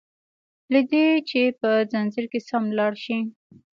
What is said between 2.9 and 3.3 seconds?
شي